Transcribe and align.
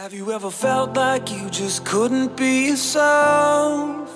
Have 0.00 0.16
you 0.16 0.32
ever 0.32 0.50
felt 0.50 0.96
like 0.96 1.30
you 1.30 1.50
just 1.50 1.84
couldn't 1.84 2.34
be 2.34 2.68
yourself? 2.68 4.08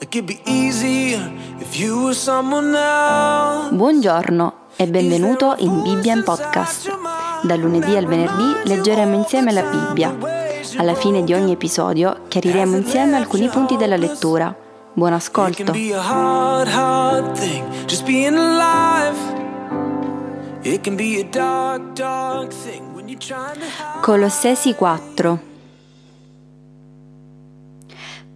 Like 0.00 0.16
it'd 0.16 0.24
be 0.24 0.40
easier 0.46 1.20
if 1.60 1.78
you 1.78 2.04
were 2.04 2.14
someone 2.14 2.74
else. 2.74 3.74
Buongiorno 3.74 4.52
e 4.76 4.86
benvenuto 4.86 5.54
in 5.58 5.82
Bibbia 5.82 6.14
in 6.14 6.22
Podcast. 6.22 6.90
Da 7.42 7.56
lunedì 7.56 7.94
al 7.94 8.06
venerdì 8.06 8.66
leggeremo 8.70 9.14
insieme 9.14 9.52
la 9.52 9.64
Bibbia. 9.64 10.16
Alla 10.78 10.94
fine 10.94 11.24
di 11.24 11.34
ogni 11.34 11.52
episodio 11.52 12.22
chiariremo 12.28 12.74
insieme 12.74 13.16
alcuni 13.16 13.50
punti 13.50 13.76
della 13.76 13.96
lettura. 13.96 14.56
Buon 14.94 15.12
ascolto. 15.12 15.74
It 20.66 20.82
can 20.82 20.96
be 20.96 21.20
a 21.20 21.24
dark, 21.24 21.94
dark 21.94 22.50
thing 22.50 22.93
Colossesi 24.00 24.74
4 24.74 25.40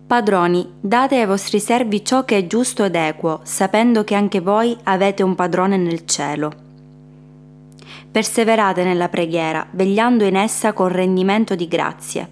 Padroni, 0.06 0.74
date 0.78 1.16
ai 1.16 1.24
vostri 1.24 1.58
servi 1.58 2.04
ciò 2.04 2.27
che 2.27 2.36
è 2.36 2.46
giusto 2.46 2.84
ed 2.84 2.94
equo, 2.94 3.41
sapendo 3.44 4.04
che 4.04 4.14
anche 4.14 4.41
voi 4.41 4.77
avete 4.82 5.22
un 5.22 5.34
padrone 5.34 5.78
nel 5.78 6.04
cielo. 6.04 6.67
Perseverate 8.18 8.82
nella 8.82 9.08
preghiera, 9.08 9.64
vegliando 9.70 10.24
in 10.24 10.34
essa 10.34 10.72
con 10.72 10.88
rendimento 10.88 11.54
di 11.54 11.68
grazie. 11.68 12.28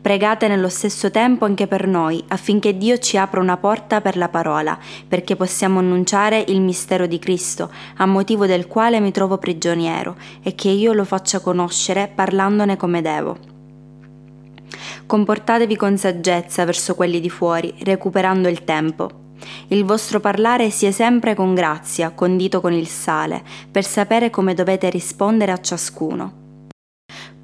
Pregate 0.00 0.46
nello 0.46 0.68
stesso 0.68 1.10
tempo 1.10 1.44
anche 1.44 1.66
per 1.66 1.88
noi, 1.88 2.22
affinché 2.28 2.76
Dio 2.76 2.98
ci 2.98 3.16
apra 3.16 3.40
una 3.40 3.56
porta 3.56 4.00
per 4.00 4.16
la 4.16 4.28
parola, 4.28 4.78
perché 5.08 5.34
possiamo 5.34 5.80
annunciare 5.80 6.44
il 6.46 6.60
mistero 6.60 7.08
di 7.08 7.18
Cristo, 7.18 7.68
a 7.96 8.06
motivo 8.06 8.46
del 8.46 8.68
quale 8.68 9.00
mi 9.00 9.10
trovo 9.10 9.36
prigioniero, 9.38 10.14
e 10.40 10.54
che 10.54 10.68
io 10.68 10.92
lo 10.92 11.02
faccia 11.02 11.40
conoscere 11.40 12.08
parlandone 12.14 12.76
come 12.76 13.02
devo. 13.02 13.36
Comportatevi 15.04 15.74
con 15.74 15.98
saggezza 15.98 16.64
verso 16.64 16.94
quelli 16.94 17.18
di 17.18 17.28
fuori, 17.28 17.74
recuperando 17.82 18.48
il 18.48 18.62
tempo. 18.62 19.23
Il 19.68 19.84
vostro 19.84 20.20
parlare 20.20 20.70
sia 20.70 20.92
sempre 20.92 21.34
con 21.34 21.54
grazia, 21.54 22.10
condito 22.10 22.60
con 22.60 22.72
il 22.72 22.86
sale, 22.86 23.42
per 23.70 23.84
sapere 23.84 24.30
come 24.30 24.54
dovete 24.54 24.90
rispondere 24.90 25.52
a 25.52 25.60
ciascuno. 25.60 26.42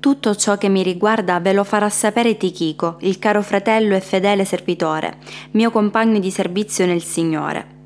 Tutto 0.01 0.35
ciò 0.35 0.57
che 0.57 0.71
mi 0.71 0.83
riguarda 0.83 1.41
ve 1.41 1.53
lo 1.53 1.63
farà 1.63 1.91
sapere 1.91 2.39
Tichico, 2.39 2.97
il 3.01 3.19
caro 3.19 3.43
fratello 3.43 3.95
e 3.95 4.01
fedele 4.01 4.47
servitore, 4.47 5.19
mio 5.51 5.71
compagno 5.71 6.19
di 6.19 6.31
servizio 6.31 6.87
nel 6.87 7.03
Signore. 7.03 7.79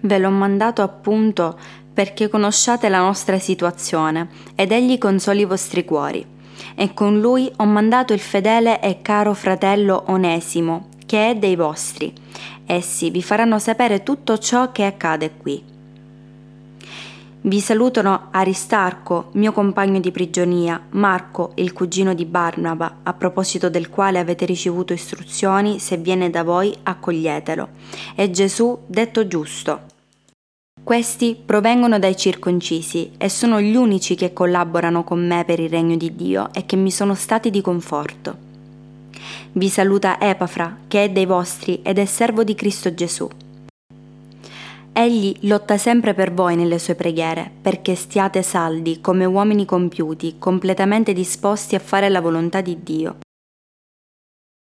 Ve 0.00 0.18
l'ho 0.18 0.30
mandato 0.30 0.80
appunto 0.80 1.58
perché 1.92 2.28
conosciate 2.28 2.88
la 2.88 3.00
nostra 3.00 3.38
situazione 3.38 4.28
ed 4.54 4.72
egli 4.72 4.96
consoli 4.96 5.42
i 5.42 5.44
vostri 5.44 5.84
cuori. 5.84 6.24
E 6.74 6.94
con 6.94 7.20
lui 7.20 7.52
ho 7.56 7.64
mandato 7.64 8.12
il 8.12 8.20
fedele 8.20 8.80
e 8.80 9.02
caro 9.02 9.34
fratello 9.34 10.04
Onesimo, 10.06 10.88
che 11.04 11.30
è 11.30 11.36
dei 11.36 11.56
vostri. 11.56 12.12
Essi 12.72 13.10
vi 13.10 13.22
faranno 13.22 13.58
sapere 13.58 14.02
tutto 14.02 14.38
ciò 14.38 14.72
che 14.72 14.86
accade 14.86 15.32
qui. 15.36 15.62
Vi 17.42 17.60
salutano 17.60 18.28
Aristarco, 18.30 19.28
mio 19.32 19.52
compagno 19.52 20.00
di 20.00 20.10
prigionia, 20.10 20.80
Marco, 20.92 21.52
il 21.56 21.74
cugino 21.74 22.14
di 22.14 22.24
Barnaba, 22.24 23.00
a 23.02 23.12
proposito 23.12 23.68
del 23.68 23.90
quale 23.90 24.18
avete 24.18 24.46
ricevuto 24.46 24.94
istruzioni, 24.94 25.80
se 25.80 25.98
viene 25.98 26.30
da 26.30 26.44
voi 26.44 26.74
accoglietelo, 26.82 27.68
e 28.14 28.30
Gesù, 28.30 28.78
detto 28.86 29.26
giusto. 29.26 29.80
Questi 30.82 31.38
provengono 31.44 31.98
dai 31.98 32.16
circoncisi 32.16 33.10
e 33.18 33.28
sono 33.28 33.60
gli 33.60 33.76
unici 33.76 34.14
che 34.14 34.32
collaborano 34.32 35.04
con 35.04 35.26
me 35.26 35.44
per 35.44 35.60
il 35.60 35.68
regno 35.68 35.96
di 35.96 36.16
Dio 36.16 36.48
e 36.54 36.64
che 36.64 36.76
mi 36.76 36.90
sono 36.90 37.14
stati 37.14 37.50
di 37.50 37.60
conforto. 37.60 38.51
Vi 39.54 39.68
saluta 39.68 40.18
Epafra, 40.18 40.78
che 40.88 41.04
è 41.04 41.10
dei 41.10 41.26
vostri 41.26 41.80
ed 41.82 41.98
è 41.98 42.06
servo 42.06 42.42
di 42.42 42.54
Cristo 42.54 42.94
Gesù. 42.94 43.28
Egli 44.94 45.36
lotta 45.40 45.76
sempre 45.76 46.14
per 46.14 46.32
voi 46.32 46.56
nelle 46.56 46.78
sue 46.78 46.94
preghiere, 46.94 47.50
perché 47.60 47.94
stiate 47.94 48.42
saldi 48.42 49.02
come 49.02 49.26
uomini 49.26 49.66
compiuti, 49.66 50.36
completamente 50.38 51.12
disposti 51.12 51.74
a 51.74 51.80
fare 51.80 52.08
la 52.08 52.22
volontà 52.22 52.62
di 52.62 52.78
Dio. 52.82 53.18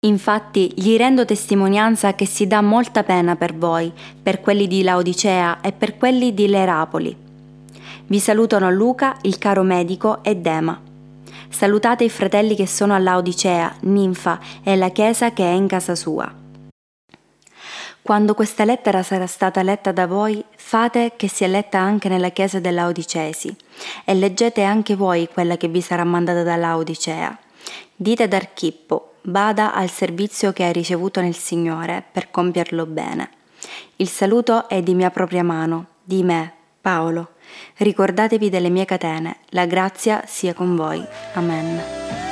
Infatti 0.04 0.70
gli 0.76 0.98
rendo 0.98 1.24
testimonianza 1.24 2.14
che 2.14 2.26
si 2.26 2.46
dà 2.46 2.60
molta 2.60 3.04
pena 3.04 3.36
per 3.36 3.56
voi, 3.56 3.90
per 4.22 4.42
quelli 4.42 4.66
di 4.66 4.82
Laodicea 4.82 5.62
e 5.62 5.72
per 5.72 5.96
quelli 5.96 6.34
di 6.34 6.46
Lerapoli. 6.46 7.16
Vi 8.06 8.18
salutano 8.18 8.70
Luca, 8.70 9.16
il 9.22 9.38
caro 9.38 9.62
medico, 9.62 10.22
e 10.22 10.36
Dema. 10.36 10.78
Salutate 11.54 12.02
i 12.02 12.10
fratelli 12.10 12.56
che 12.56 12.66
sono 12.66 12.94
a 12.94 12.98
Laodicea, 12.98 13.76
Ninfa 13.82 14.40
e 14.64 14.74
la 14.74 14.88
chiesa 14.88 15.32
che 15.32 15.44
è 15.44 15.52
in 15.52 15.68
casa 15.68 15.94
sua. 15.94 16.28
Quando 18.02 18.34
questa 18.34 18.64
lettera 18.64 19.04
sarà 19.04 19.28
stata 19.28 19.62
letta 19.62 19.92
da 19.92 20.08
voi, 20.08 20.44
fate 20.56 21.12
che 21.14 21.28
sia 21.28 21.46
letta 21.46 21.78
anche 21.78 22.08
nella 22.08 22.30
chiesa 22.30 22.58
dell'Aodicesi, 22.58 23.56
e 24.04 24.14
leggete 24.14 24.64
anche 24.64 24.96
voi 24.96 25.28
quella 25.32 25.56
che 25.56 25.68
vi 25.68 25.80
sarà 25.80 26.02
mandata 26.02 26.42
da 26.42 26.56
Laodicea. 26.56 27.38
Dite 27.94 28.24
ad 28.24 28.32
Archippo, 28.32 29.12
bada 29.22 29.74
al 29.74 29.90
servizio 29.90 30.52
che 30.52 30.64
hai 30.64 30.72
ricevuto 30.72 31.20
nel 31.20 31.36
Signore 31.36 32.02
per 32.10 32.32
compierlo 32.32 32.84
bene. 32.84 33.30
Il 33.96 34.08
saluto 34.08 34.68
è 34.68 34.82
di 34.82 34.94
mia 34.94 35.10
propria 35.10 35.44
mano, 35.44 35.86
di 36.02 36.24
me, 36.24 36.52
Paolo. 36.80 37.33
Ricordatevi 37.76 38.50
delle 38.50 38.70
mie 38.70 38.84
catene, 38.84 39.36
la 39.50 39.66
grazia 39.66 40.22
sia 40.26 40.54
con 40.54 40.76
voi. 40.76 41.04
Amen. 41.34 42.23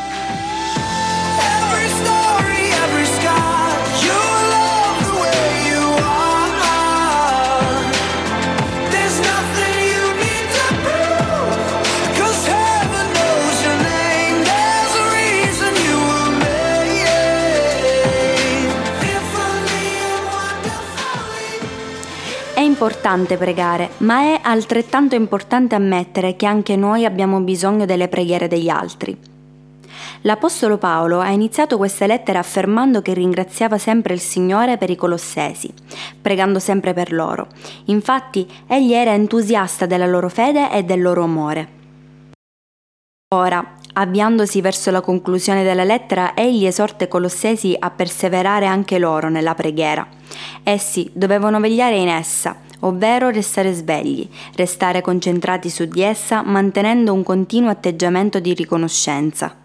Importante 22.82 23.36
pregare, 23.36 23.90
ma 23.98 24.22
è 24.22 24.40
altrettanto 24.42 25.14
importante 25.14 25.76
ammettere 25.76 26.34
che 26.34 26.46
anche 26.46 26.74
noi 26.74 27.04
abbiamo 27.04 27.38
bisogno 27.38 27.84
delle 27.84 28.08
preghiere 28.08 28.48
degli 28.48 28.68
altri. 28.68 29.16
L'Apostolo 30.22 30.78
Paolo 30.78 31.20
ha 31.20 31.28
iniziato 31.28 31.76
questa 31.76 32.06
lettera 32.06 32.40
affermando 32.40 33.00
che 33.00 33.14
ringraziava 33.14 33.78
sempre 33.78 34.14
il 34.14 34.20
Signore 34.20 34.78
per 34.78 34.90
i 34.90 34.96
Colossesi, 34.96 35.72
pregando 36.20 36.58
sempre 36.58 36.92
per 36.92 37.12
loro. 37.12 37.46
Infatti, 37.84 38.48
egli 38.66 38.92
era 38.92 39.12
entusiasta 39.12 39.86
della 39.86 40.06
loro 40.06 40.28
fede 40.28 40.72
e 40.72 40.82
del 40.82 41.02
loro 41.02 41.22
amore. 41.22 41.68
Ora, 43.32 43.74
avviandosi 43.92 44.60
verso 44.60 44.90
la 44.90 45.00
conclusione 45.02 45.62
della 45.62 45.84
lettera, 45.84 46.34
egli 46.34 46.66
esorta 46.66 47.04
i 47.04 47.08
Colossesi 47.08 47.76
a 47.78 47.90
perseverare 47.90 48.66
anche 48.66 48.98
loro 48.98 49.28
nella 49.28 49.54
preghiera. 49.54 50.04
Essi 50.64 51.08
dovevano 51.12 51.60
vegliare 51.60 51.96
in 51.96 52.08
essa, 52.08 52.56
ovvero 52.82 53.30
restare 53.30 53.72
svegli, 53.72 54.28
restare 54.54 55.00
concentrati 55.00 55.68
su 55.68 55.86
di 55.86 56.02
essa, 56.02 56.42
mantenendo 56.42 57.12
un 57.12 57.22
continuo 57.22 57.70
atteggiamento 57.70 58.40
di 58.40 58.54
riconoscenza. 58.54 59.56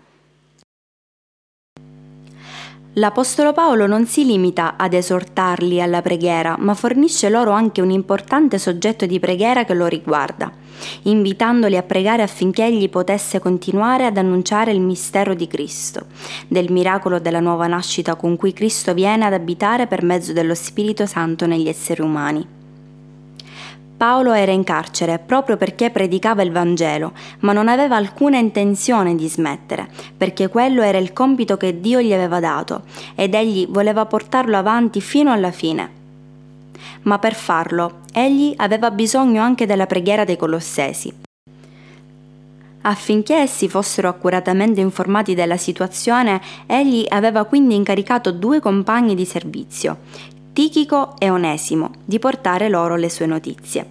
L'Apostolo 2.97 3.53
Paolo 3.53 3.85
non 3.85 4.07
si 4.07 4.25
limita 4.25 4.73
ad 4.75 4.93
esortarli 4.93 5.79
alla 5.79 6.01
preghiera, 6.01 6.55
ma 6.57 6.73
fornisce 6.73 7.29
loro 7.29 7.51
anche 7.51 7.79
un 7.79 7.91
importante 7.91 8.57
soggetto 8.57 9.05
di 9.05 9.19
preghiera 9.19 9.65
che 9.65 9.75
lo 9.75 9.85
riguarda, 9.85 10.51
invitandoli 11.03 11.77
a 11.77 11.83
pregare 11.83 12.23
affinché 12.23 12.65
egli 12.65 12.89
potesse 12.89 13.37
continuare 13.37 14.05
ad 14.05 14.17
annunciare 14.17 14.71
il 14.71 14.81
mistero 14.81 15.35
di 15.35 15.45
Cristo, 15.45 16.07
del 16.47 16.71
miracolo 16.71 17.19
della 17.19 17.39
nuova 17.39 17.67
nascita 17.67 18.15
con 18.15 18.35
cui 18.35 18.51
Cristo 18.51 18.95
viene 18.95 19.25
ad 19.25 19.33
abitare 19.33 19.85
per 19.85 20.01
mezzo 20.01 20.33
dello 20.33 20.55
Spirito 20.55 21.05
Santo 21.05 21.45
negli 21.45 21.67
esseri 21.67 22.01
umani. 22.01 22.56
Paolo 23.97 24.33
era 24.33 24.51
in 24.51 24.63
carcere 24.63 25.17
proprio 25.17 25.57
perché 25.57 25.89
predicava 25.89 26.43
il 26.43 26.51
Vangelo, 26.51 27.13
ma 27.39 27.51
non 27.51 27.67
aveva 27.67 27.95
alcuna 27.95 28.37
intenzione 28.37 29.15
di 29.15 29.27
smettere, 29.27 29.89
perché 30.15 30.49
quello 30.49 30.83
era 30.83 30.99
il 30.99 31.13
compito 31.13 31.57
che 31.57 31.79
Dio 31.79 31.99
gli 31.99 32.13
aveva 32.13 32.39
dato 32.39 32.83
ed 33.15 33.33
egli 33.33 33.65
voleva 33.67 34.05
portarlo 34.05 34.55
avanti 34.55 35.01
fino 35.01 35.31
alla 35.31 35.49
fine. 35.49 35.89
Ma 37.03 37.17
per 37.17 37.33
farlo, 37.33 38.01
egli 38.13 38.53
aveva 38.57 38.91
bisogno 38.91 39.41
anche 39.41 39.65
della 39.65 39.87
preghiera 39.87 40.25
dei 40.25 40.37
Colossesi. 40.37 41.25
Affinché 42.81 43.33
essi 43.33 43.67
fossero 43.67 44.09
accuratamente 44.09 44.79
informati 44.79 45.33
della 45.33 45.57
situazione, 45.57 46.39
egli 46.67 47.03
aveva 47.09 47.45
quindi 47.45 47.73
incaricato 47.73 48.31
due 48.31 48.59
compagni 48.59 49.15
di 49.15 49.25
servizio, 49.25 49.97
Tichico 50.57 51.13
e 51.19 51.29
Onesimo, 51.29 51.91
di 52.03 52.17
portare 52.17 52.67
loro 52.67 52.95
le 52.95 53.11
sue 53.11 53.27
notizie. 53.27 53.85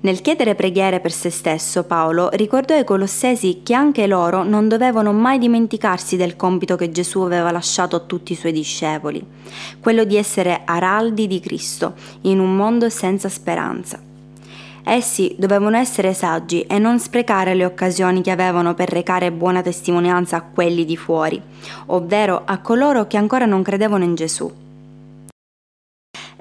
Nel 0.00 0.20
chiedere 0.20 0.54
preghiere 0.54 1.00
per 1.00 1.12
se 1.12 1.30
stesso, 1.30 1.84
Paolo 1.84 2.28
ricordò 2.34 2.74
ai 2.74 2.84
Colossesi 2.84 3.62
che 3.64 3.72
anche 3.72 4.06
loro 4.06 4.42
non 4.42 4.68
dovevano 4.68 5.14
mai 5.14 5.38
dimenticarsi 5.38 6.18
del 6.18 6.36
compito 6.36 6.76
che 6.76 6.90
Gesù 6.90 7.20
aveva 7.20 7.50
lasciato 7.50 7.96
a 7.96 8.00
tutti 8.00 8.32
i 8.32 8.36
suoi 8.36 8.52
discepoli, 8.52 9.26
quello 9.80 10.04
di 10.04 10.16
essere 10.16 10.60
araldi 10.66 11.26
di 11.26 11.40
Cristo 11.40 11.94
in 12.24 12.38
un 12.38 12.54
mondo 12.54 12.90
senza 12.90 13.30
speranza. 13.30 13.98
Essi 14.82 15.34
dovevano 15.38 15.78
essere 15.78 16.12
saggi 16.12 16.60
e 16.64 16.78
non 16.78 17.00
sprecare 17.00 17.54
le 17.54 17.64
occasioni 17.64 18.20
che 18.20 18.30
avevano 18.30 18.74
per 18.74 18.90
recare 18.90 19.32
buona 19.32 19.62
testimonianza 19.62 20.36
a 20.36 20.42
quelli 20.42 20.84
di 20.84 20.98
fuori, 20.98 21.40
ovvero 21.86 22.42
a 22.44 22.58
coloro 22.58 23.06
che 23.06 23.16
ancora 23.16 23.46
non 23.46 23.62
credevano 23.62 24.04
in 24.04 24.16
Gesù. 24.16 24.63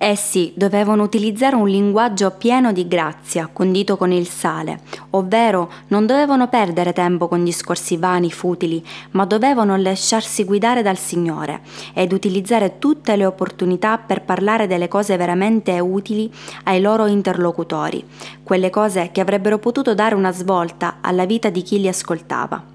Essi 0.04 0.52
dovevano 0.54 1.04
utilizzare 1.04 1.56
un 1.56 1.66
linguaggio 1.66 2.32
pieno 2.32 2.74
di 2.74 2.90
grazia, 2.90 3.50
condito 3.54 3.96
con 3.96 4.12
il 4.12 4.28
sale, 4.28 4.82
ovvero 5.12 5.72
non 5.88 6.06
dovevano 6.06 6.50
perdere 6.50 6.92
tempo 6.92 7.30
con 7.30 7.42
discorsi 7.42 7.96
vani, 7.96 8.30
futili, 8.30 8.86
ma 9.12 9.24
dovevano 9.24 9.78
lasciarsi 9.78 10.44
guidare 10.44 10.82
dal 10.82 10.98
Signore 10.98 11.62
ed 11.94 12.12
utilizzare 12.12 12.80
tutte 12.80 13.16
le 13.16 13.26
opportunità 13.26 13.98
per 13.98 14.24
parlare 14.24 14.68
delle 14.68 14.90
cose 14.90 15.16
veramente 15.16 15.80
utili 15.80 16.30
ai 16.66 16.82
loro 16.82 17.06
interlocutori, 17.06 18.04
quelle 18.44 18.70
cose 18.70 19.10
che 19.14 19.22
avrebbero 19.22 19.58
potuto 19.58 19.94
dare 19.94 20.16
una 20.16 20.34
svolta 20.34 20.98
alla 21.00 21.24
vita 21.24 21.50
di 21.50 21.62
chi 21.62 21.80
li 21.80 21.88
ascoltava. 21.88 22.73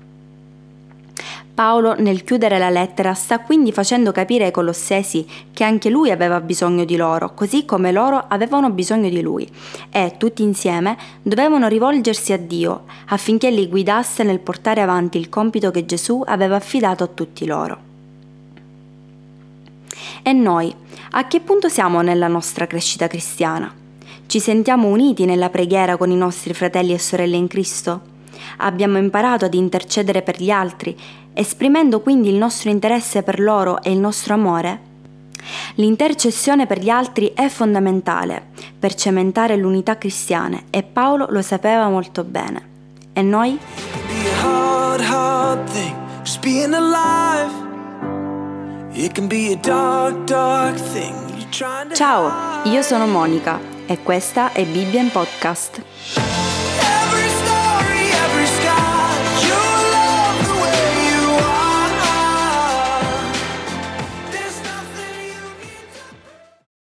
Paolo 1.58 1.96
nel 1.98 2.22
chiudere 2.22 2.56
la 2.56 2.70
lettera 2.70 3.14
sta 3.14 3.40
quindi 3.40 3.72
facendo 3.72 4.12
capire 4.12 4.44
ai 4.44 4.52
Colossesi 4.52 5.26
che 5.52 5.64
anche 5.64 5.90
lui 5.90 6.12
aveva 6.12 6.40
bisogno 6.40 6.84
di 6.84 6.94
loro, 6.94 7.34
così 7.34 7.64
come 7.64 7.90
loro 7.90 8.26
avevano 8.28 8.70
bisogno 8.70 9.08
di 9.08 9.20
lui, 9.20 9.44
e 9.90 10.14
tutti 10.18 10.44
insieme 10.44 10.96
dovevano 11.20 11.66
rivolgersi 11.66 12.32
a 12.32 12.38
Dio 12.38 12.84
affinché 13.06 13.50
li 13.50 13.66
guidasse 13.66 14.22
nel 14.22 14.38
portare 14.38 14.82
avanti 14.82 15.18
il 15.18 15.28
compito 15.28 15.72
che 15.72 15.84
Gesù 15.84 16.22
aveva 16.24 16.54
affidato 16.54 17.02
a 17.02 17.08
tutti 17.08 17.44
loro. 17.44 17.78
E 20.22 20.32
noi, 20.32 20.72
a 21.10 21.26
che 21.26 21.40
punto 21.40 21.68
siamo 21.68 22.02
nella 22.02 22.28
nostra 22.28 22.68
crescita 22.68 23.08
cristiana? 23.08 23.74
Ci 24.26 24.38
sentiamo 24.38 24.86
uniti 24.86 25.24
nella 25.24 25.50
preghiera 25.50 25.96
con 25.96 26.12
i 26.12 26.16
nostri 26.16 26.54
fratelli 26.54 26.92
e 26.92 27.00
sorelle 27.00 27.36
in 27.36 27.48
Cristo? 27.48 28.16
Abbiamo 28.58 28.98
imparato 28.98 29.44
ad 29.44 29.54
intercedere 29.54 30.22
per 30.22 30.42
gli 30.42 30.50
altri, 30.50 30.96
esprimendo 31.32 32.00
quindi 32.00 32.28
il 32.28 32.36
nostro 32.36 32.70
interesse 32.70 33.22
per 33.22 33.40
loro 33.40 33.82
e 33.82 33.92
il 33.92 33.98
nostro 33.98 34.34
amore? 34.34 34.86
L'intercessione 35.76 36.66
per 36.66 36.80
gli 36.80 36.88
altri 36.88 37.32
è 37.34 37.48
fondamentale 37.48 38.48
per 38.78 38.94
cementare 38.94 39.56
l'unità 39.56 39.98
cristiana 39.98 40.60
e 40.70 40.82
Paolo 40.82 41.26
lo 41.30 41.42
sapeva 41.42 41.88
molto 41.88 42.24
bene. 42.24 42.76
E 43.12 43.22
noi? 43.22 43.58
Ciao, 51.94 52.32
io 52.64 52.82
sono 52.82 53.06
Monica 53.06 53.60
e 53.86 54.02
questa 54.02 54.52
è 54.52 54.64
Bibbia 54.64 55.00
in 55.00 55.10
Podcast. 55.10 56.47